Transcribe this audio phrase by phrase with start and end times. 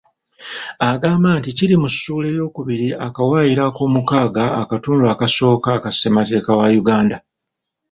[0.91, 7.17] Agamba nti kiri mu ssuula eyookubiri akawaayiro ak'omukaaga akatundu akasooka aka ssemateeka wa Uganda.